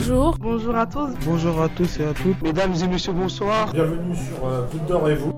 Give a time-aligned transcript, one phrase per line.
[0.00, 0.34] Bonjour.
[0.40, 1.10] Bonjour à tous.
[1.26, 2.40] Bonjour à tous et à toutes.
[2.40, 3.70] Mesdames et messieurs, bonsoir.
[3.70, 5.34] Bienvenue sur euh, Goutte d'Or et vous.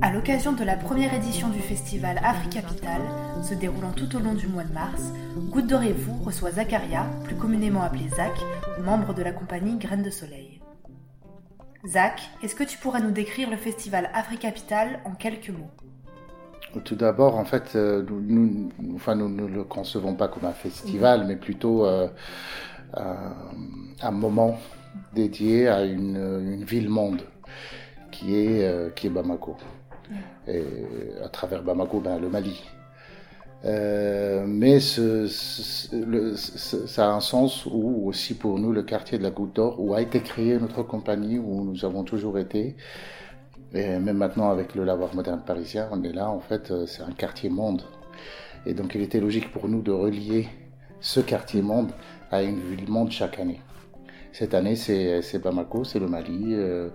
[0.00, 3.02] À l'occasion de la première édition du festival Africapital,
[3.42, 5.12] se déroulant tout au long du mois de mars,
[5.50, 8.40] Goutte d'Or et vous reçoit Zacharia, plus communément appelé Zach,
[8.84, 10.60] membre de la compagnie Graines de Soleil.
[11.84, 15.72] Zach, est-ce que tu pourrais nous décrire le festival Africapital en quelques mots?
[16.84, 21.26] Tout d'abord, en fait, euh, nous, enfin, nous ne le concevons pas comme un festival,
[21.26, 22.06] mais plutôt euh,
[22.94, 23.34] un,
[24.00, 24.58] un, moment
[25.14, 27.22] dédié à une, une ville-monde
[28.10, 29.56] qui est, euh, qui est Bamako.
[30.46, 30.64] Et
[31.24, 32.62] à travers Bamako, ben, le Mali.
[33.64, 38.82] Euh, mais ce, ce, le, ce, ça a un sens où aussi pour nous le
[38.82, 42.40] quartier de la Goutte d'Or où a été créée notre compagnie où nous avons toujours
[42.40, 42.74] été
[43.74, 47.02] et même maintenant, avec le lavoir moderne parisien, on est là, en fait, euh, c'est
[47.02, 47.82] un quartier monde.
[48.66, 50.48] Et donc, il était logique pour nous de relier
[51.00, 51.90] ce quartier monde
[52.32, 53.60] à une ville monde chaque année.
[54.32, 56.88] Cette année, c'est Bamako, c'est le Mali, euh,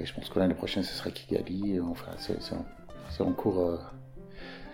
[0.00, 1.78] et je pense que l'année prochaine, ce sera Kigali.
[1.80, 3.76] Enfin, c'est en cours euh,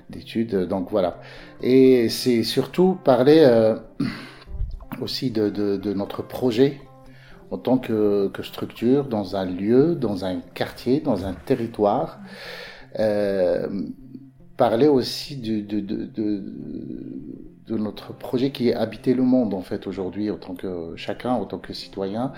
[0.09, 0.55] d'études.
[0.69, 1.21] Donc, voilà.
[1.61, 3.77] Et c'est surtout parler euh,
[5.01, 6.81] aussi de, de, notre projet
[7.51, 12.21] en tant que, structure dans un lieu, dans un quartier, dans un territoire.
[13.01, 13.69] Euh,
[14.57, 16.43] parler aussi de, de,
[17.67, 21.31] de, notre projet qui est habiter le monde en fait aujourd'hui en tant que chacun,
[21.31, 22.33] en tant que citoyen,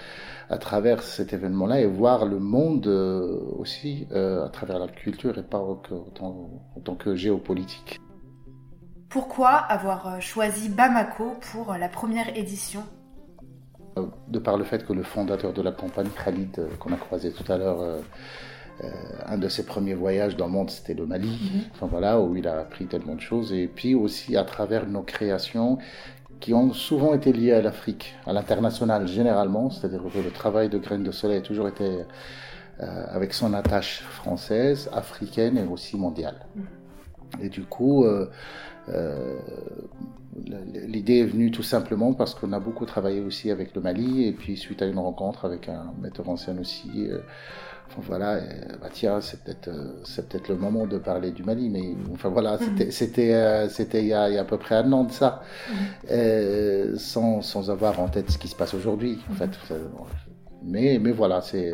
[0.51, 5.39] à travers cet événement-là et voir le monde euh, aussi euh, à travers la culture
[5.39, 7.98] et pas en tant, en tant que géopolitique.
[9.09, 12.83] Pourquoi avoir choisi Bamako pour la première édition?
[14.29, 17.33] De par le fait que le fondateur de la compagnie, Khalid, euh, qu'on a croisé
[17.33, 18.01] tout à l'heure, euh, euh,
[19.27, 21.29] un de ses premiers voyages dans le monde, c'était le Mali.
[21.29, 21.75] -hmm.
[21.75, 23.53] Enfin voilà, où il a appris tellement de choses.
[23.53, 25.79] Et puis aussi à travers nos créations
[26.41, 30.79] qui ont souvent été liées à l'Afrique, à l'international généralement, c'est-à-dire que le travail de
[30.79, 31.89] Graines de Soleil a toujours été
[32.81, 36.39] euh, avec son attache française, africaine et aussi mondiale.
[36.57, 36.78] -hmm.
[37.40, 38.27] Et du coup, euh,
[40.86, 44.33] L'idée est venue tout simplement parce qu'on a beaucoup travaillé aussi avec le Mali et
[44.33, 47.18] puis suite à une rencontre avec un metteur en scène aussi, euh,
[47.89, 48.42] enfin voilà, euh,
[48.80, 52.28] bah tiens, c'est peut-être euh, c'est peut-être le moment de parler du Mali, mais enfin
[52.28, 54.92] voilà, c'était c'était euh, c'était il, y a, il y a à peu près un
[54.92, 55.42] an de ça,
[56.10, 59.50] euh, sans sans avoir en tête ce qui se passe aujourd'hui en fait.
[60.62, 61.72] Mais mais voilà, c'est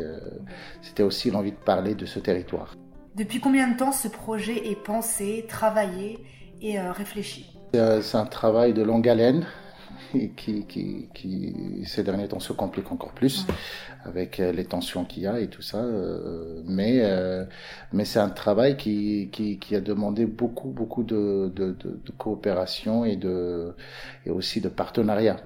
[0.81, 2.75] c'était aussi l'envie de parler de ce territoire.
[3.15, 6.19] Depuis combien de temps ce projet est pensé, travaillé
[6.61, 7.49] et réfléchi?
[7.73, 9.45] C'est un travail de longue haleine
[10.35, 13.45] qui, qui, qui, ces derniers temps se complique encore plus
[14.03, 15.81] avec les tensions qu'il y a et tout ça.
[16.65, 17.01] mais
[17.93, 22.11] mais c'est un travail qui, qui, qui, a demandé beaucoup beaucoup de, de, de, de
[22.17, 23.75] coopération et de
[24.25, 25.37] et aussi de partenariat.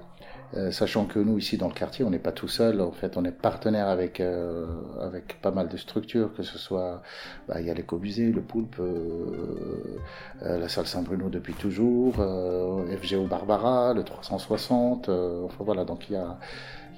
[0.56, 2.80] Euh, sachant que nous ici dans le quartier, on n'est pas tout seul.
[2.80, 4.66] En fait, on est partenaire avec euh,
[5.00, 7.02] avec pas mal de structures, que ce soit
[7.46, 9.98] bah, il y a l'écomusée, le Poulpe, euh,
[10.42, 15.08] la salle Saint-Bruno depuis toujours, FGO Barbara, le 360.
[15.08, 16.38] enfin voilà, donc il y a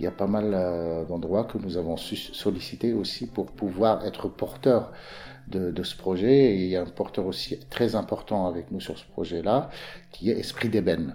[0.01, 4.91] il y a pas mal d'endroits que nous avons sollicité aussi pour pouvoir être porteurs
[5.49, 6.55] de, de, ce projet.
[6.55, 9.69] Et il y a un porteur aussi très important avec nous sur ce projet-là,
[10.11, 11.15] qui est Esprit d'ébène.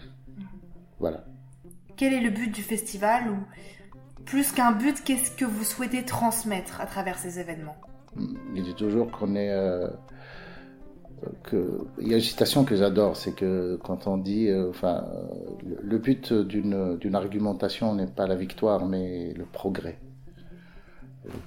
[0.99, 1.25] Voilà
[1.97, 3.37] quel est le but du festival ou
[4.25, 7.77] plus qu'un but, qu'est-ce que vous souhaitez transmettre à travers ces événements?
[8.55, 9.51] Je dis toujours qu'on est...
[9.51, 9.87] Euh.
[11.99, 15.03] Il y a une citation que j'adore, c'est que quand on dit, euh, enfin,
[15.81, 19.97] le but d'une argumentation n'est pas la victoire, mais le progrès.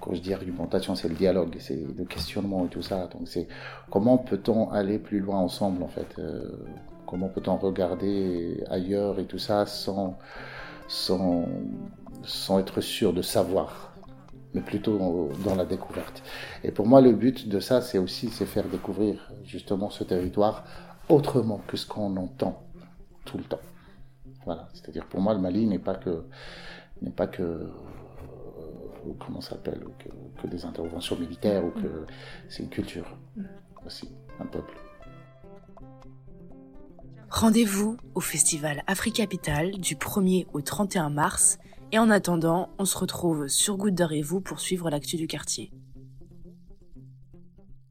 [0.01, 3.07] Quand je dis argumentation, c'est le dialogue, c'est le questionnement et tout ça.
[3.07, 3.47] Donc c'est
[3.91, 6.67] comment peut-on aller plus loin ensemble en fait euh,
[7.11, 10.17] Comment peut-on regarder ailleurs et tout ça sans,
[10.87, 11.45] sans,
[12.23, 13.93] sans être sûr de savoir,
[14.55, 16.23] mais plutôt dans la découverte.
[16.63, 20.63] Et pour moi, le but de ça, c'est aussi c'est faire découvrir justement ce territoire
[21.09, 22.63] autrement que ce qu'on entend
[23.25, 23.65] tout le temps.
[24.45, 24.69] Voilà.
[24.73, 26.27] C'est-à-dire pour moi, le Mali n'est pas que
[27.03, 27.71] n'est pas que euh,
[29.19, 30.11] comment s'appelle que,
[30.41, 32.07] que des interventions militaires ou que
[32.49, 33.17] c'est une culture
[33.85, 34.09] aussi,
[34.39, 34.79] un peuple.
[37.31, 41.59] Rendez-vous au festival Africapital du 1er au 31 mars
[41.93, 45.29] et en attendant, on se retrouve sur Goutte d'Or et vous pour suivre l'actu du
[45.29, 45.71] quartier.